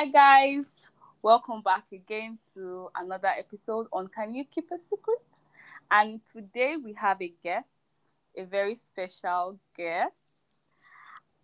[0.00, 0.64] Hi, guys.
[1.20, 5.18] Welcome back again to another episode on Can You Keep a Secret?
[5.90, 7.68] And today we have a guest,
[8.34, 10.14] a very special guest.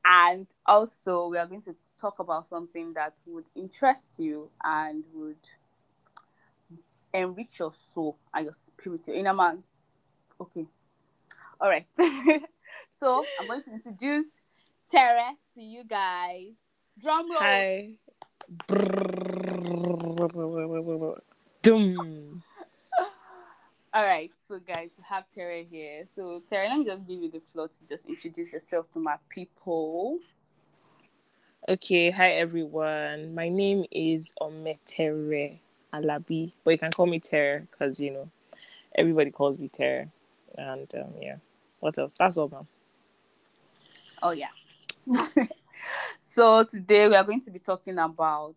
[0.07, 5.37] And also, we are going to talk about something that would interest you and would
[7.13, 9.65] enrich your soul and your spirit, your inner man.
[10.41, 10.65] Okay.
[11.61, 11.87] All right.
[13.01, 14.29] so, I'm going to introduce
[14.91, 16.55] Tara to you guys.
[16.99, 17.39] Drum roll.
[17.39, 17.99] Hi.
[21.63, 22.43] Dum.
[23.93, 26.07] All right, so guys, we have Tara here.
[26.15, 29.17] So Tara, let me just give you the floor to just introduce yourself to my
[29.29, 30.19] people.
[31.69, 33.35] Okay, hi everyone.
[33.35, 35.59] My name is Ometere
[35.93, 38.31] Alabi, but you can call me Terra because you know
[38.95, 40.07] everybody calls me Terra.
[40.57, 41.37] And um, yeah,
[41.81, 42.15] what else?
[42.17, 42.69] That's all, man.
[44.23, 44.51] Oh yeah.
[46.21, 48.55] so today we are going to be talking about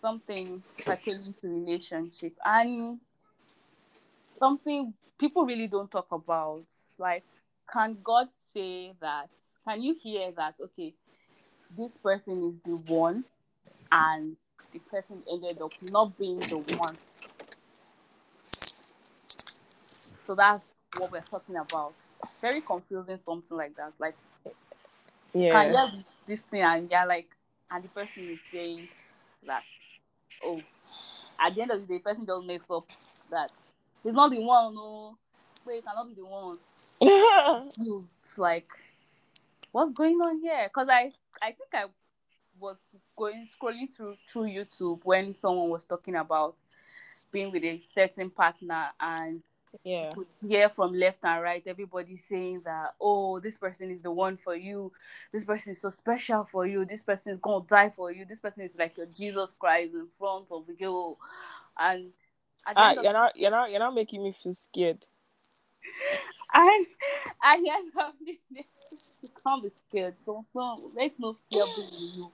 [0.00, 2.98] something pertaining to relationship and
[4.38, 6.64] something people really don't talk about.
[6.98, 7.24] Like,
[7.72, 9.28] can God say that?
[9.66, 10.56] Can you hear that?
[10.60, 10.92] Okay,
[11.76, 13.24] this person is the one,
[13.90, 14.36] and
[14.72, 16.96] the person ended up not being the one.
[20.26, 20.62] So that's
[20.98, 21.94] what we're talking about.
[22.40, 23.92] Very confusing, something like that.
[23.98, 24.16] Like,
[25.34, 25.50] Yeah.
[25.50, 27.26] can you this thing and you're like,
[27.70, 28.80] and the person is saying
[29.46, 29.62] that,
[30.44, 30.60] oh,
[31.40, 32.86] at the end of the day, the person just makes up
[33.30, 33.50] that
[34.02, 35.16] he's not the one, no,
[35.66, 36.58] wait, cannot be the one.
[38.22, 38.68] It's like,
[39.72, 40.68] what's going on here?
[40.68, 41.86] Because I, I think I
[42.58, 42.76] was
[43.16, 46.54] going scrolling through through YouTube when someone was talking about
[47.32, 49.42] being with a certain partner and
[49.84, 50.10] yeah.
[50.46, 54.54] hear from left and right everybody saying that oh this person is the one for
[54.56, 54.92] you.
[55.32, 56.84] This person is so special for you.
[56.84, 58.24] This person is gonna die for you.
[58.24, 61.16] This person is like your jesus christ in front of you.
[61.78, 62.10] And
[62.76, 65.06] Ah, end of- you're not you're not you're not making me feel scared.
[66.52, 66.84] I
[67.42, 67.92] I end
[68.26, 70.14] you can't be scared.
[70.24, 72.32] Don't don't let no fear be you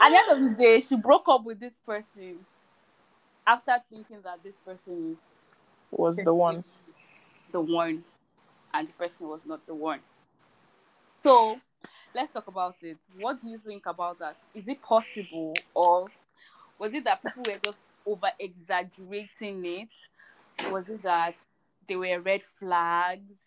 [0.00, 2.38] at the end of the day she broke up with this person
[3.46, 5.18] after thinking that this person is
[5.90, 6.64] Was the one.
[7.52, 8.04] the one
[8.74, 10.00] and the person was not the one
[11.22, 11.56] so
[12.14, 16.08] let's talk about it what do you think about that is it possible or
[16.78, 19.88] was it that people were just over exaggerating it
[20.70, 21.34] was it that
[21.88, 23.38] they were red flags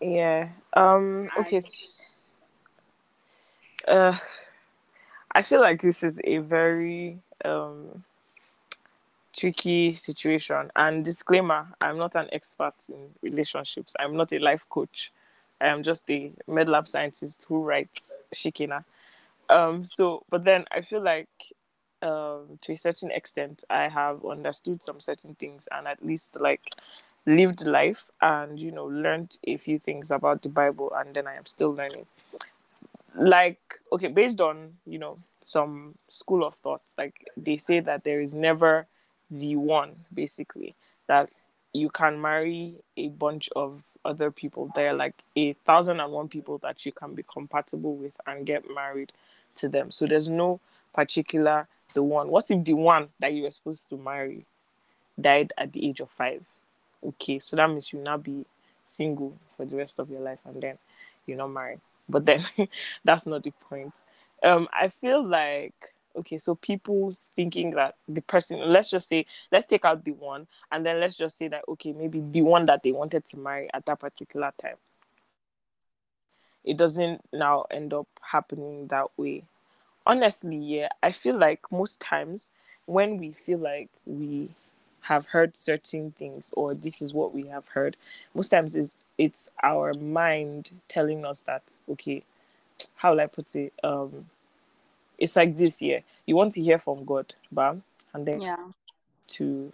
[0.00, 0.48] Yeah.
[0.72, 1.28] Um.
[1.38, 1.60] Okay.
[3.86, 4.16] Uh,
[5.34, 8.02] I feel like this is a very um
[9.36, 10.70] tricky situation.
[10.76, 13.94] And disclaimer: I'm not an expert in relationships.
[13.98, 15.12] I'm not a life coach.
[15.60, 18.84] I am just a med lab scientist who writes Shikina.
[19.48, 19.84] Um.
[19.84, 21.28] So, but then I feel like,
[22.02, 26.74] um, to a certain extent, I have understood some certain things and at least like
[27.26, 31.34] lived life and you know learned a few things about the bible and then i
[31.34, 32.06] am still learning
[33.14, 33.60] like
[33.92, 38.34] okay based on you know some school of thoughts like they say that there is
[38.34, 38.86] never
[39.30, 40.74] the one basically
[41.06, 41.28] that
[41.72, 46.28] you can marry a bunch of other people there are like a thousand and one
[46.28, 49.12] people that you can be compatible with and get married
[49.54, 50.58] to them so there's no
[50.94, 54.44] particular the one what if the one that you were supposed to marry
[55.20, 56.42] died at the age of five
[57.04, 58.44] okay, so that means you now be
[58.84, 60.78] single for the rest of your life and then
[61.26, 61.80] you're not married.
[62.08, 62.44] But then
[63.04, 63.94] that's not the point.
[64.42, 65.74] Um, I feel like
[66.16, 70.46] okay, so people thinking that the person, let's just say, let's take out the one,
[70.70, 73.68] and then let's just say that okay, maybe the one that they wanted to marry
[73.74, 74.76] at that particular time,
[76.64, 79.44] it doesn't now end up happening that way.
[80.06, 82.50] Honestly, yeah, I feel like most times
[82.86, 84.50] when we feel like we
[85.02, 87.96] have heard certain things or this is what we have heard
[88.34, 92.22] most times it's it's our mind telling us that okay
[92.96, 94.26] how will i put it um
[95.20, 96.02] it's like this year.
[96.26, 97.82] You want to hear from god bam
[98.12, 98.56] and then yeah.
[99.28, 99.72] to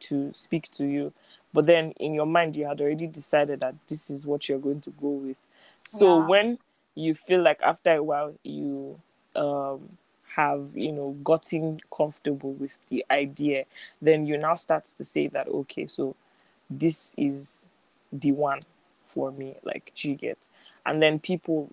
[0.00, 1.12] to speak to you.
[1.52, 4.80] But then in your mind you had already decided that this is what you're going
[4.82, 5.36] to go with.
[5.82, 6.26] So Yeah.
[6.26, 6.58] when
[6.94, 9.00] you feel like after a while you
[9.34, 9.96] um
[10.36, 13.64] have you know gotten comfortable with the idea
[14.02, 16.14] then you now start to say that okay so
[16.68, 17.66] this is
[18.12, 18.60] the one
[19.06, 20.38] for me like do you get?
[20.86, 21.70] And then people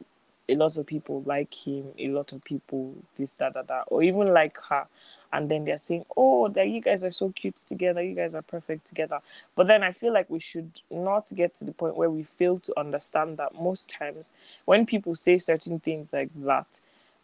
[0.51, 4.03] a lot of people like him a lot of people this that that, that or
[4.03, 4.85] even like her.
[5.33, 8.03] And then they're saying oh that you guys are so cute together.
[8.03, 9.19] You guys are perfect together.
[9.55, 12.59] But then i feel like we should not get to the point where we fail
[12.59, 14.33] to understand that most times
[14.65, 16.79] when people say certain things like that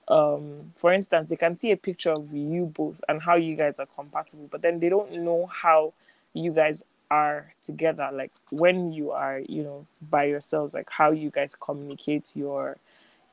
[0.08, 3.80] um for instance they can see a picture of you both and how you guys
[3.80, 5.92] are compatible but then they don't know how
[6.34, 11.30] you guys are together like when you are you know by yourselves like how you
[11.30, 12.78] guys communicate your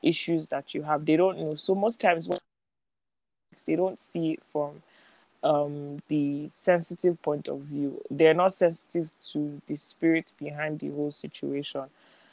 [0.05, 2.29] issues that you have they don't know so most times
[3.65, 4.81] they don't see it from
[5.45, 8.01] um, the sensitive point of view.
[8.09, 11.83] They're not sensitive to the spirit behind the whole situation.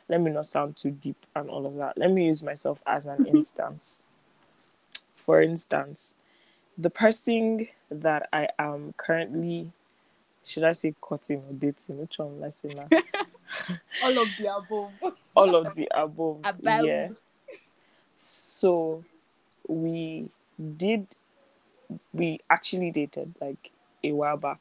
[0.09, 1.99] Let me not sound too deep and all of that.
[1.99, 4.03] Let me use myself as an instance.
[5.15, 6.15] For instance,
[6.77, 9.71] the person that I am currently,
[10.45, 11.99] should I say cutting or dating?
[11.99, 12.89] Which one will I say now?
[14.03, 14.93] All of the above.
[15.35, 16.39] All of the above.
[16.43, 16.85] Above.
[16.85, 17.09] Yeah.
[18.25, 19.05] So
[19.67, 20.29] we
[20.77, 21.17] did
[22.13, 23.71] we actually dated like
[24.05, 24.61] a while back.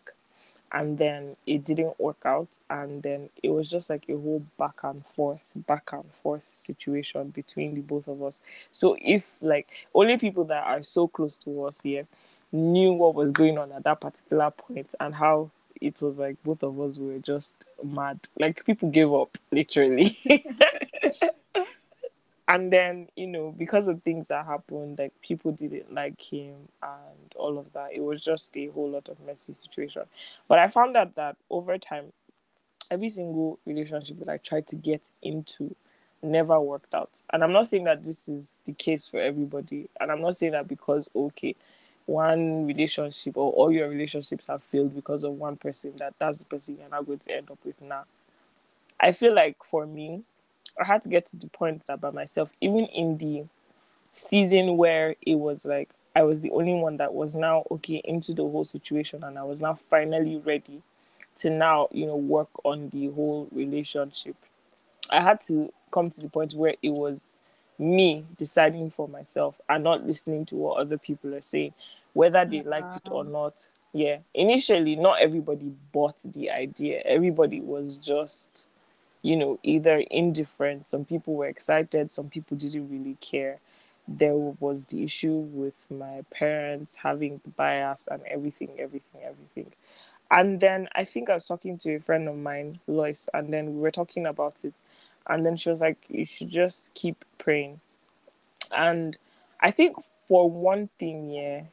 [0.74, 2.48] And then it didn't work out.
[2.70, 7.30] And then it was just like a whole back and forth back and forth situation
[7.30, 8.40] between the both of us.
[8.72, 12.08] So if like only people that are so close to us here
[12.52, 16.64] knew what was going on at that particular point and how it was like both
[16.64, 18.20] of us were just mad.
[18.40, 20.18] Like people gave up literally
[22.52, 27.34] and then you know because of things that happened like people didn't like him and
[27.38, 30.04] all of that it was just a whole lot of messy situation.
[30.50, 32.12] But i found out that over time
[32.92, 35.76] every single relationship that i tried to get into
[36.22, 37.22] never worked out.
[37.32, 39.90] And i'm not saying that this is the case for everybody.
[40.00, 41.56] And i'm not saying that because okay
[42.06, 46.46] one relationship or all your relationships have failed because of one person that that's the
[46.46, 48.04] person you're not going to end up with now.
[49.00, 50.24] I feel like for me
[50.80, 53.46] I had to get to the point that by myself, even in the
[54.12, 58.34] season where it was like I was the only one that was now okay into
[58.34, 60.82] the whole situation and I was now finally ready
[61.36, 64.36] to now, you know, work on the whole relationship.
[65.10, 67.38] I had to come to the point where it was
[67.80, 71.74] me deciding for myself and not listening to what other people are saying,
[72.14, 73.70] whether they liked it or not.
[73.94, 74.18] Yeah.
[74.34, 77.02] Initially, not everybody bought the idea.
[77.06, 78.66] Everybody was just
[79.22, 80.88] you know, either indifferent.
[80.88, 83.60] Some people were excited, some people didn't really care.
[84.08, 89.72] There was the issue with my parents having the bias and everything, everything, everything.
[90.32, 93.76] And then I think I was talking to a friend of mine, Lois, and then
[93.76, 94.82] we were talking about it.
[95.28, 97.82] And then she was like, You should just keep praying.
[98.72, 99.18] And
[99.62, 99.98] I think
[100.28, 101.64] for one thing, yeah,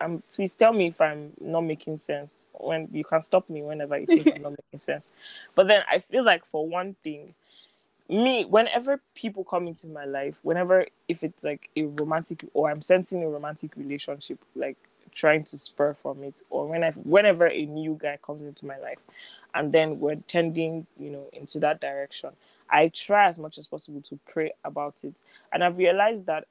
[0.00, 2.46] um, please tell me if I'm not making sense.
[2.52, 5.08] When you can stop me whenever you think I'm not making sense.
[5.54, 7.34] But then I feel like for one thing,
[8.08, 12.82] me whenever people come into my life, whenever if it's like a romantic or I'm
[12.82, 14.76] sensing a romantic relationship, like
[15.12, 18.78] trying to spur from it, or when I whenever a new guy comes into my
[18.78, 18.98] life,
[19.54, 22.30] and then we're tending, you know, into that direction.
[22.68, 25.14] I try as much as possible to pray about it,
[25.52, 26.46] and I've realized that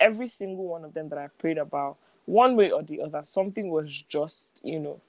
[0.00, 1.96] every single one of them that I prayed about
[2.26, 5.00] one way or the other, something was just, you know,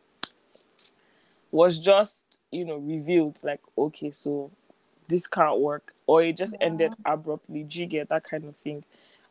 [1.51, 4.51] was just, you know, revealed like, okay, so
[5.07, 6.67] this can't work, or it just yeah.
[6.67, 7.63] ended abruptly.
[7.63, 8.83] Get that kind of thing?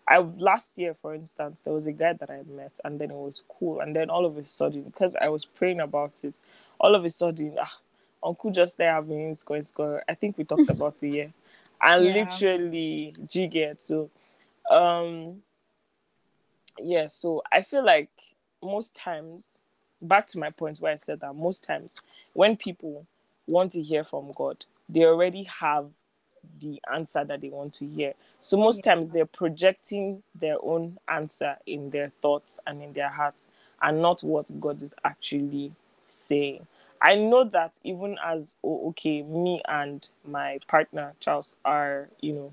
[0.06, 3.16] I last year, for instance, there was a guy that I met, and then it
[3.16, 6.34] was cool, and then all of a sudden, because I was praying about it,
[6.78, 7.78] all of a sudden, ah,
[8.22, 10.02] Uncle just there having score score.
[10.08, 11.26] I think we talked about it, yeah,
[11.82, 12.12] and yeah.
[12.12, 14.10] literally, G get so,
[14.70, 15.42] um,
[16.78, 18.10] yeah so i feel like
[18.62, 19.58] most times
[20.02, 21.98] back to my point where i said that most times
[22.32, 23.06] when people
[23.46, 25.86] want to hear from god they already have
[26.60, 28.14] the answer that they want to hear.
[28.40, 33.46] So most times they're projecting their own answer in their thoughts and in their hearts
[33.82, 35.72] and not what god is actually
[36.08, 36.66] saying.
[37.02, 42.52] I know that even as oh, okay me and my partner charles are you know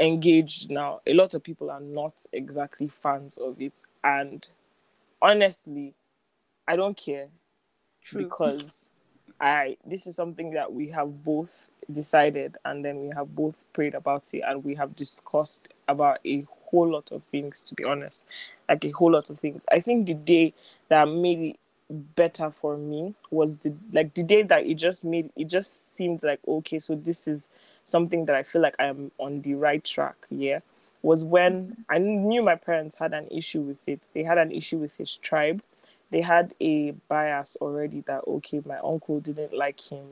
[0.00, 1.00] engaged now.
[1.06, 3.82] A lot of people are not exactly fans of it.
[4.02, 4.46] And
[5.22, 5.94] honestly,
[6.66, 7.28] I don't care.
[8.02, 8.24] True.
[8.24, 8.90] Because
[9.40, 13.94] I this is something that we have both decided and then we have both prayed
[13.94, 18.24] about it and we have discussed about a whole lot of things to be honest.
[18.68, 19.62] Like a whole lot of things.
[19.70, 20.54] I think the day
[20.88, 21.60] that made it
[22.14, 26.22] better for me was the like the day that it just made it just seemed
[26.22, 27.50] like okay so this is
[27.90, 30.60] something that I feel like I'm on the right track, yeah,
[31.02, 34.08] was when I knew my parents had an issue with it.
[34.14, 35.62] They had an issue with his tribe.
[36.10, 40.06] They had a bias already that, okay, my uncle didn't like him.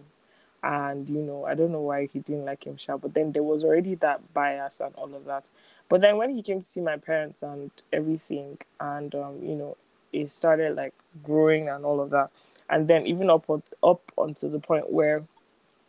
[0.62, 3.42] And, you know, I don't know why he didn't like him, Sha, but then there
[3.42, 5.48] was already that bias and all of that.
[5.88, 9.76] But then when he came to see my parents and everything, and, um, you know,
[10.12, 12.30] it started like growing and all of that.
[12.70, 13.48] And then even up,
[13.82, 15.24] up onto the point where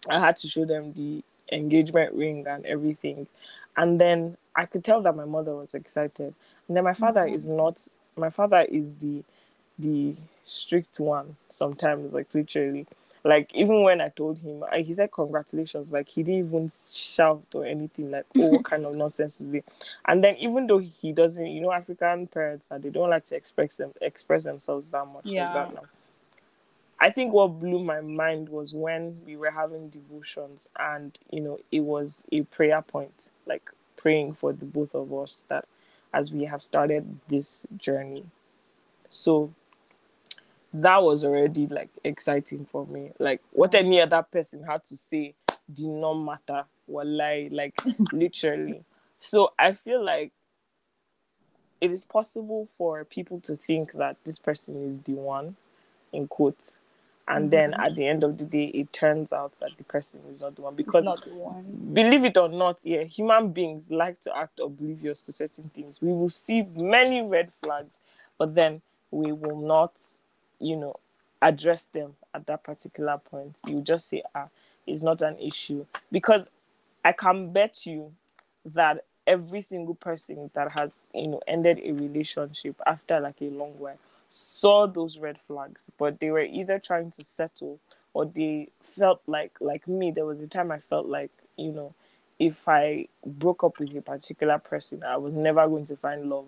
[0.08, 3.28] I had to show them the engagement ring and everything.
[3.78, 6.34] And then I could tell that my mother was excited.
[6.68, 7.58] And then my father is mm-hmm.
[7.58, 9.24] not my father is the
[9.78, 10.14] the
[10.44, 12.86] strict one sometimes, like literally.
[13.24, 15.92] Like even when I told him, I, he said congratulations.
[15.92, 18.12] Like he didn't even shout or anything.
[18.12, 19.64] Like oh, what kind of nonsense is this?
[20.06, 23.36] And then even though he doesn't, you know, African parents and they don't like to
[23.36, 25.26] express them express themselves that much.
[25.26, 25.46] Yeah.
[25.46, 25.82] Like that now.
[27.02, 31.60] I think what blew my mind was when we were having devotions and you know
[31.72, 35.66] it was a prayer point, like praying for the both of us that
[36.14, 38.26] as we have started this journey.
[39.10, 39.54] So
[40.74, 43.12] that was already like exciting for me.
[43.20, 45.36] Like what any other person had to say
[45.72, 46.66] did not matter.
[46.88, 47.80] Wallahi, like
[48.12, 48.84] literally.
[49.20, 50.32] So I feel like
[51.82, 55.56] it is possible for people to think that this person is the one,
[56.12, 56.80] in quotes,
[57.30, 57.82] and then Mm-hmm.
[57.82, 60.64] at the end of the day, it turns out that the person is not the
[60.64, 60.76] one.
[60.76, 61.66] Because not the one.
[61.94, 66.02] believe it or not, yeah, human beings like to act oblivious to certain things.
[66.02, 68.00] We will see many red flags,
[68.40, 68.82] but then
[69.12, 70.02] we will not,
[70.60, 70.98] you know,
[71.42, 73.60] address them at that particular point.
[73.68, 74.50] You just say, ah,
[74.88, 75.86] it's not an issue.
[76.12, 76.52] Because
[77.06, 78.14] I can bet you
[78.66, 83.74] that every single person that has, you know, ended a relationship after like a long
[83.80, 83.98] while
[84.30, 87.80] saw those red flags, but they were either trying to settle
[88.14, 91.94] or they felt like like me there was a time i felt like you know
[92.38, 96.46] if i broke up with a particular person i was never going to find love.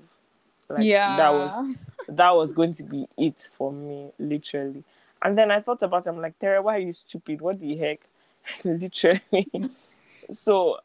[0.70, 1.18] Like yeah.
[1.18, 1.76] that was
[2.08, 4.84] that was going to be it for me literally.
[5.22, 7.42] And then i thought about it i'm like Tara, why are you stupid?
[7.42, 8.00] What the heck?
[8.64, 9.72] Literally.
[10.30, 10.78] So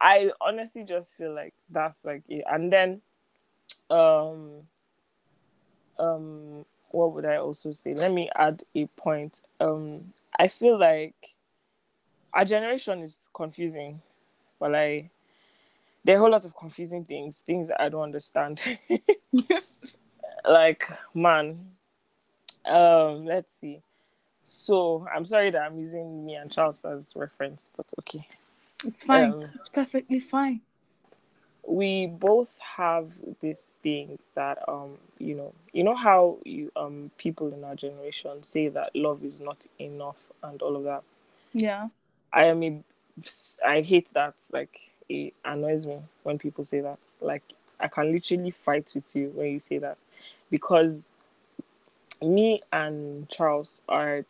[0.00, 2.44] i honestly just feel like that's like it.
[2.50, 3.00] And then
[3.88, 4.66] um
[5.98, 7.94] um what would I also say?
[7.94, 9.40] Let me add a point.
[9.60, 11.34] Um, I feel like
[12.32, 14.00] our generation is confusing.
[14.58, 15.10] Well, I
[16.04, 18.62] there are a whole lot of confusing things, things I don't understand.
[20.44, 20.84] like,
[21.14, 21.66] man,
[22.66, 23.80] um, let's see.
[24.44, 28.26] So I'm sorry that I'm using me and Charles as reference, but okay.
[28.84, 29.32] It's fine.
[29.32, 30.60] Um, it's perfectly fine.
[31.66, 37.52] We both have this thing that um you know you know how you um people
[37.52, 41.02] in our generation say that love is not enough and all of that?
[41.52, 41.88] Yeah.
[42.32, 42.82] i am a
[43.66, 47.12] i hate that like it annoys me when people say that.
[47.20, 47.42] Like
[47.78, 49.98] i can literally fight with you when you say that.
[50.50, 51.18] Because
[52.20, 54.24] me and charles are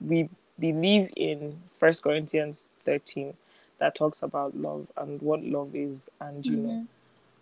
[0.00, 0.28] we
[0.58, 3.34] believe in first corinthians 13
[3.82, 6.86] that talks about love and what love is and you know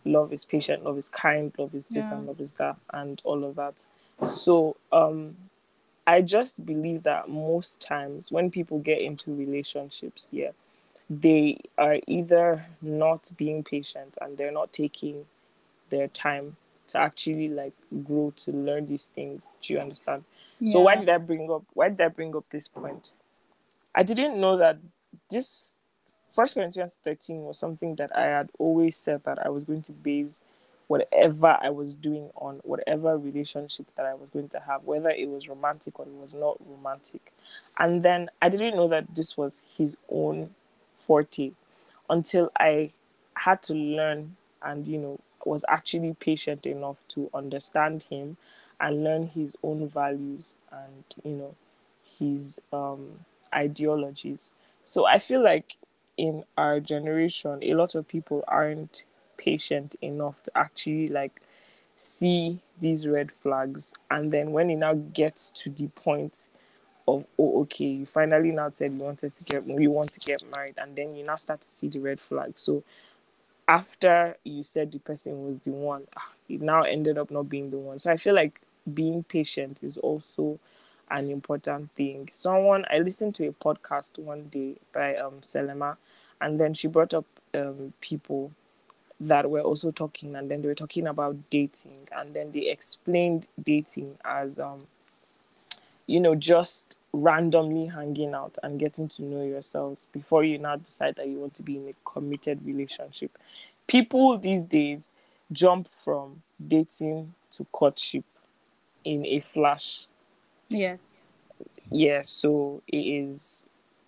[0.06, 2.16] love is patient love is kind love is this Yeah.
[2.16, 3.85] and love is that and all of that.
[4.25, 5.37] So um
[6.06, 10.52] i just believe that most times when people get into relationships yeah
[11.11, 15.26] they are either not being patient and they're not taking
[15.90, 16.56] their time
[16.87, 19.54] to actually like grow to learn these things.
[19.61, 20.25] Do you understand?
[20.64, 23.12] So why did i bring up why did i bring up this point?
[23.94, 24.78] I didn't know that
[25.30, 25.76] this
[26.30, 29.92] First Corinthians 13 was something that I had always said that I was going to
[29.92, 30.42] base
[30.87, 35.28] whatever I was doing on, whatever relationship that I was going to have, whether it
[35.28, 37.32] was romantic or it was not romantic.
[37.78, 40.50] And then I didn't know that this was his own
[40.99, 41.52] forte
[42.08, 42.92] until I
[43.34, 48.37] had to learn and, you know, was actually patient enough to understand him
[48.80, 51.54] and learn his own values and, you know,
[52.18, 53.20] his um,
[53.54, 54.52] ideologies.
[54.82, 55.76] So I feel like
[56.17, 59.05] in our generation, a lot of people aren't
[59.37, 61.40] patient enough to actually like
[61.97, 63.95] see these red flags.
[64.11, 66.49] And then when it now gets to the point
[67.09, 70.43] of oh okay, you finally now said you wanted to get you want to get
[70.55, 72.61] married, and then you now start to see the red flags.
[72.61, 72.83] So
[73.69, 77.71] after you said the person was the one, ah, it now ended up not being
[77.71, 77.99] the one.
[77.99, 78.61] So I feel like
[78.93, 80.59] being patient is also
[81.11, 82.29] an important thing.
[82.33, 85.97] Someone I listened to a podcast one day by um Selema,
[86.40, 88.52] and then she brought up um people
[89.21, 93.47] that were also talking, and then they were talking about dating, and then they explained
[93.62, 94.87] dating as um
[96.07, 101.17] you know just randomly hanging out and getting to know yourselves before you now decide
[101.17, 103.37] that you want to be in a committed relationship.
[103.87, 105.11] People these days
[105.52, 108.25] jump from dating to courtship
[109.05, 110.07] in a flash
[110.71, 111.03] Yes.
[111.91, 113.67] yeah so it is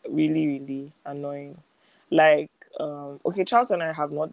[0.08, 1.58] really really annoying
[2.10, 2.50] like
[2.80, 4.32] um okay charles and i have not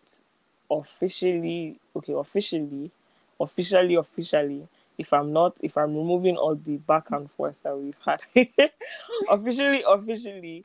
[0.71, 2.91] officially okay officially
[3.39, 4.67] officially officially
[4.97, 8.21] if i'm not if i'm removing all the back and forth that we've had
[9.29, 10.63] officially officially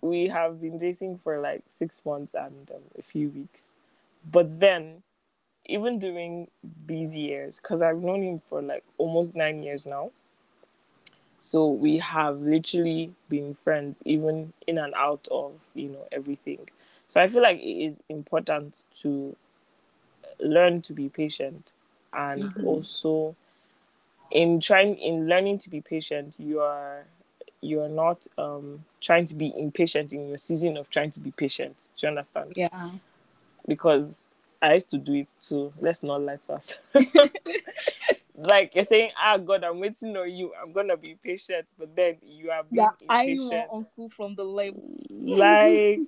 [0.00, 3.74] we have been dating for like six months and um, a few weeks
[4.30, 5.02] But then,
[5.66, 6.48] even during
[6.86, 10.10] these years, because I've known him for like almost nine years now,
[11.40, 16.68] so we have literally been friends, even in and out of you know everything.
[17.08, 19.36] So I feel like it is important to
[20.38, 21.72] learn to be patient,
[22.12, 22.64] and Mhm.
[22.64, 23.36] also
[24.30, 27.04] in trying in learning to be patient, you are
[27.62, 31.30] you are not um trying to be impatient in your season of trying to be
[31.32, 31.86] patient.
[31.96, 32.52] Do you understand?
[32.56, 32.90] Yeah.
[33.66, 34.30] because
[34.62, 35.72] I used to do it too.
[35.80, 36.74] Let's not lie to us.
[38.40, 40.52] like you're saying, ah, God, I'm waiting on you.
[40.62, 43.66] I'm gonna be patient, but then you are being Yeah, I impatient.
[43.66, 44.76] know uncle from the lab.
[45.10, 46.02] Like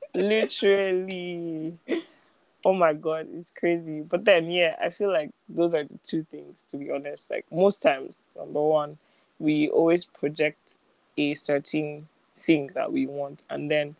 [0.14, 1.78] literally.
[2.64, 4.02] Oh my God, it's crazy.
[4.02, 6.64] But then, yeah, I feel like those are the two things.
[6.66, 8.98] To be honest, like most times, number one,
[9.38, 10.78] we always project
[11.18, 12.08] a certain
[12.40, 13.96] thing that we want, and then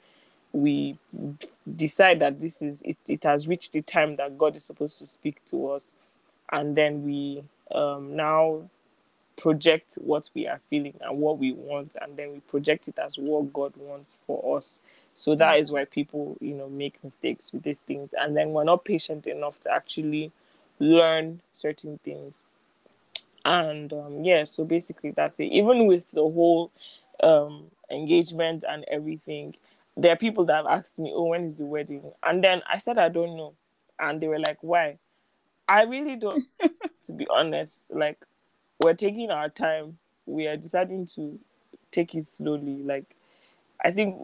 [0.52, 0.98] we
[1.76, 5.06] decide that this is it, it has reached the time that God is supposed to
[5.06, 5.92] speak to us
[6.52, 8.62] and then we um, now
[9.36, 13.18] project what we are feeling and what we want and then we project it as
[13.18, 14.80] what God wants for us.
[15.14, 18.10] So that is why people you know make mistakes with these things.
[18.18, 20.32] And then we're not patient enough to actually
[20.78, 22.48] learn certain things.
[23.44, 25.46] And um, yeah so basically that's it.
[25.46, 26.70] Even with the whole
[27.22, 29.54] um, engagement and everything
[29.96, 32.78] there are people that have asked me, "Oh, when is the wedding?" And then I
[32.78, 33.54] said, "I don't know,"
[33.98, 34.98] and they were like, "Why?"
[35.68, 36.46] I really don't.
[37.04, 38.18] to be honest, like
[38.80, 39.98] we're taking our time.
[40.26, 41.38] We are deciding to
[41.90, 42.82] take it slowly.
[42.82, 43.04] Like
[43.84, 44.16] I think,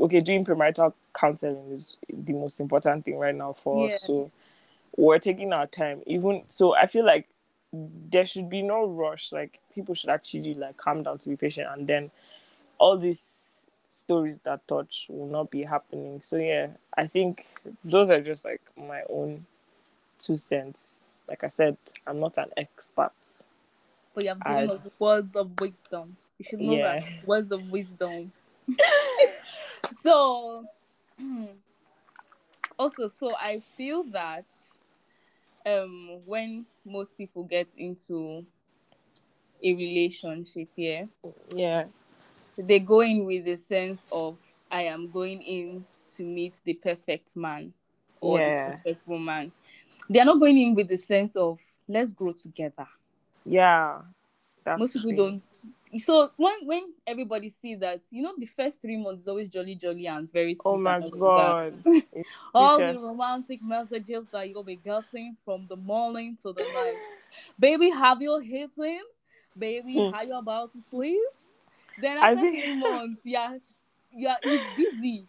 [0.00, 3.96] okay, doing premarital counseling is the most important thing right now for Yeah.
[3.96, 4.02] us.
[4.02, 4.30] So
[4.96, 6.02] we're taking our time.
[6.06, 7.28] Even so, I feel like
[7.72, 9.32] there should be no rush.
[9.32, 12.10] Like people should actually like calm down to be patient, and then
[12.78, 16.20] all these stories that touch will not be happening.
[16.22, 17.46] So yeah, I think
[17.84, 19.46] those are just like my own
[20.24, 21.10] two cents.
[21.28, 23.12] Like I said, I'm not an expert.
[24.14, 26.16] But you have given us words of wisdom.
[26.38, 27.00] You should know Yeah.
[27.00, 28.32] that words of wisdom.
[30.02, 30.66] so,
[32.78, 34.44] also, so I feel that
[35.66, 38.44] um when most people get into
[39.62, 41.04] a relationship, yeah,
[41.54, 41.84] Yeah,
[42.58, 44.36] they go in with a sense of
[44.70, 45.84] I am going in
[46.16, 47.72] to meet the perfect man
[48.20, 48.66] or Yeah.
[48.66, 49.52] the perfect woman.
[50.08, 52.86] They are not going in with the sense of let's grow together.
[53.44, 54.00] yeah.
[54.64, 55.16] That's Most people true.
[55.16, 56.00] don't.
[56.00, 59.74] So when when everybody see that, you know, the first three months is always jolly
[59.74, 60.62] jolly and very sweet.
[60.64, 61.84] Oh my and all of that.
[61.84, 62.04] god.
[62.54, 66.96] All the romantic messages that you'll be getting from the morning to the night.
[67.60, 69.00] Baby, have you eaten?
[69.58, 70.14] Baby, Hmm.
[70.14, 71.20] how you about to sleep?
[72.00, 73.58] Then I after think- three months, yeah,
[74.16, 75.26] yeah, he's busy.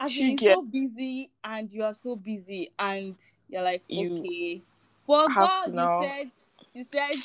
[0.00, 0.54] As in, Chike.
[0.54, 3.14] so busy and you are so busy and
[3.48, 4.62] you're like, You okay.
[5.06, 6.30] But have God, you said,
[6.74, 7.22] you said,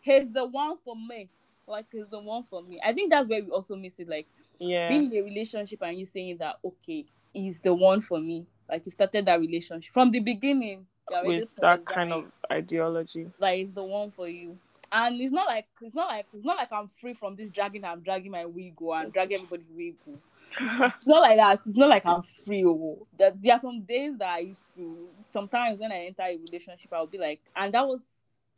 [0.00, 1.28] he's the one for me.
[1.66, 2.80] Like he's the one for me.
[2.84, 4.08] I think that's where we also miss it.
[4.08, 4.26] Like
[4.58, 4.88] Yeah.
[4.88, 8.46] being in a relationship and you saying that okay, he's the one for me.
[8.68, 10.86] Like you started that relationship from the beginning.
[11.22, 13.30] With that kind of ideology.
[13.38, 14.58] that is the one for you.
[14.90, 17.84] And it's not like it's not like it's not like I'm free from this dragging.
[17.84, 19.94] I'm dragging my wig oh, and dragging everybody wig.
[20.08, 20.18] oh.
[20.60, 21.60] It's not like that.
[21.66, 22.64] It's not like I'm free.
[22.64, 25.08] Oh, there, there are some days that I used to.
[25.28, 28.06] Sometimes when I enter a relationship, I'll be like, and that was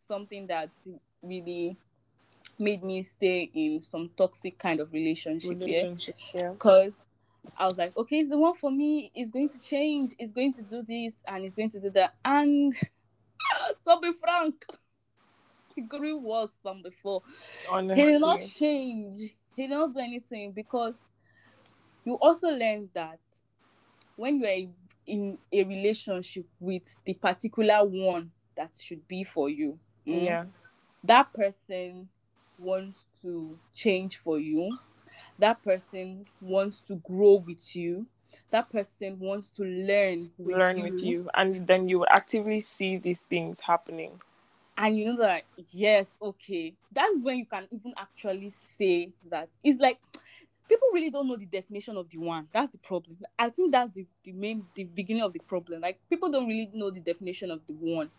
[0.07, 0.71] something that
[1.23, 1.77] really
[2.59, 5.57] made me stay in some toxic kind of relationship.
[5.61, 6.15] Yeah, Relationship.
[6.35, 6.51] Yeah.
[6.51, 6.93] because
[7.59, 9.11] I was like, okay, it's the one for me.
[9.15, 10.13] It's going to change.
[10.19, 12.15] It's going to do this and it's going to do that.
[12.25, 12.75] And
[13.89, 14.65] to be frank,
[15.75, 17.23] he grew worse than before.
[17.71, 18.03] Honestly.
[18.05, 19.35] He did not change.
[19.57, 20.95] He did not do anything because
[22.09, 23.19] you also learn that
[24.17, 24.69] when you are
[25.07, 30.45] in a relationship with the particular one that should be for you, mm, Yeah.
[31.05, 32.09] that person
[32.59, 34.77] wants to change for you
[35.39, 38.07] that person wants to grow with you
[38.51, 41.31] that person wants to learn with Learn you, with you.
[41.35, 44.21] And then you will actively see these things happening.
[44.77, 49.81] and you know that yes okay that's when you can even actually say that it's
[49.81, 49.99] like
[50.69, 53.93] people really don't know the definition of the one that's the problem i think that's
[53.93, 57.51] the, the main the beginning of the problem like people don't really know the definition
[57.51, 58.11] of the one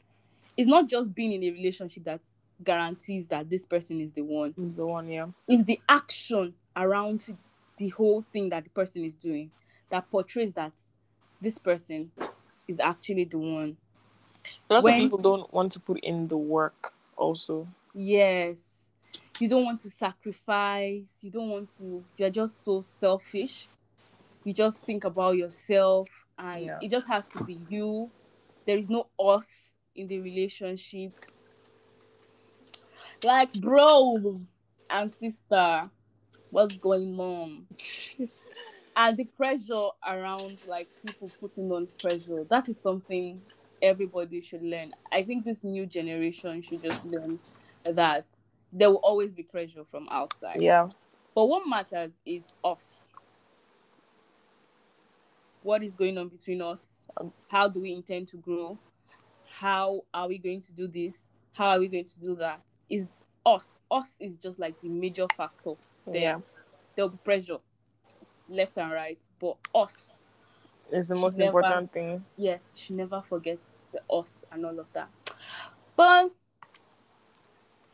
[0.57, 2.21] it's not just being in a relationship that
[2.63, 5.27] guarantees that this person is the one The one, yeah.
[5.47, 7.25] it's the action around
[7.77, 9.51] the whole thing that the person is doing
[9.89, 10.73] that portrays that
[11.41, 12.11] this person
[12.67, 13.77] is actually the one.
[14.69, 17.67] Lots When- of people don't want to put in the work also.
[17.93, 18.78] Yes.
[19.39, 21.07] You don't want to sacrifice.
[21.21, 23.67] You don't want to, you're just so selfish.
[24.43, 26.79] You just think about yourself and Yeah.
[26.81, 28.09] it just has to be you.
[28.65, 31.13] There is no us in the relationship.
[33.23, 34.41] Like, bro
[34.89, 35.89] and sister,
[36.49, 37.65] what's going on?
[38.95, 43.41] and the pressure around like people putting on pressure that is something
[43.81, 47.37] everybody should learn i think this new generation should just learn
[47.95, 48.25] that
[48.71, 50.61] there will always be pressure from outside.
[50.61, 50.89] Yeah.
[51.35, 53.03] but what matters is us.
[55.63, 57.01] What is going on between us?
[57.49, 58.77] How do we intend to grow?
[59.49, 61.25] How are we going to do this?
[61.53, 62.61] How are we going to do that?
[62.89, 63.05] Is
[63.45, 63.81] us.
[63.91, 65.73] Us is just like the major factor
[66.05, 66.21] there.
[66.21, 66.39] Yeah.
[66.95, 67.57] there'll be pressure
[68.49, 69.95] left and right but us
[70.91, 72.23] is the most never- important thing.
[72.35, 75.07] yes she never forgets the us and all of that.
[75.95, 76.31] But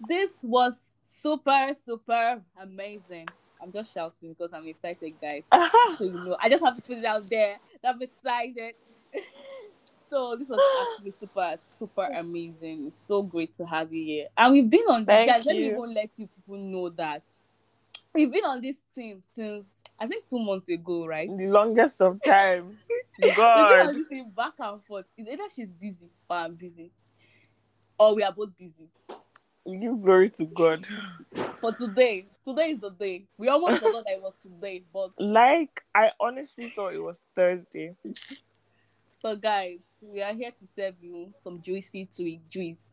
[0.07, 0.73] this was
[1.21, 3.27] super super amazing
[3.61, 5.43] i'm just shouting because i'm excited guys
[5.97, 8.75] so you know i just have to put it out there that i'm excited
[10.09, 10.59] so this was
[10.97, 15.05] actually super super amazing it's so great to have you here and we've been on
[15.05, 17.23] this guys let me even let you people know that
[18.13, 19.67] we've been on this team since
[19.99, 22.77] i think two months ago right the longest of time.
[23.35, 23.87] God.
[23.87, 25.09] all this thing back and forth.
[25.17, 26.91] It's either she's busy or I'm busy.
[27.97, 28.89] Or we are both busy.
[29.67, 30.85] Give glory to God.
[31.59, 33.25] For today, today is the day.
[33.37, 37.95] We almost forgot that it was today, but Like I honestly thought it was Thursday.
[39.23, 42.87] but guys, we are here to serve you some juicy to juice.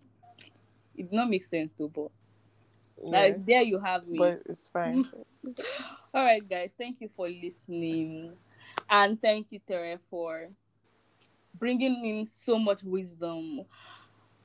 [0.96, 2.11] It did not make sense though, but
[3.04, 4.18] Yeah, like there you have me.
[4.18, 5.06] but it's fine.
[6.14, 8.32] All right, guys, thank you for listening,
[8.88, 10.48] and thank you, Tere, for
[11.54, 13.62] bringing in so much wisdom.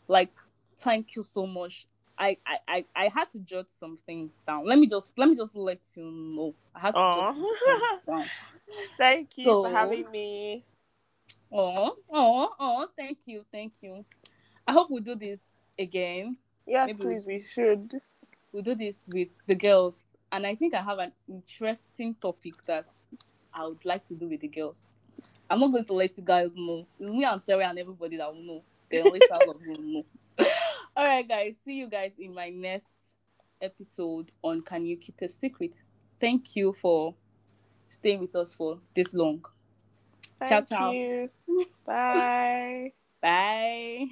[0.08, 0.32] Like,
[0.80, 1.88] thank you so much.
[2.20, 4.66] I, I, I, I had to jot some things down.
[4.66, 6.56] Let me just let me just let you know.
[6.76, 8.26] I had to jot down.
[8.98, 10.64] Thank you for having me.
[11.52, 12.88] Oh, oh, oh!
[12.98, 14.04] Thank you, thank you.
[14.68, 15.40] I hope we do this
[15.80, 16.38] again.
[16.66, 17.94] Yes, Maybe please, we should.
[18.52, 19.94] we do this with the girls,
[20.32, 22.86] and I think I have an interesting topic that
[23.54, 24.76] I would like to do with the girls.
[25.50, 26.86] I'm not going to let you guys know.
[27.00, 28.64] It's me and Terry and everybody that will know.
[29.32, 30.06] All of you will know.
[30.98, 31.54] All right, guys.
[31.64, 32.92] See you guys in my next
[33.62, 35.74] episode on Can You Keep a Secret?
[36.20, 37.14] Thank you for
[37.88, 39.46] staying with us for this long.
[40.48, 40.92] Ciao, ciao.
[40.92, 41.30] you.
[41.86, 42.94] Bye.
[43.22, 44.08] Bye.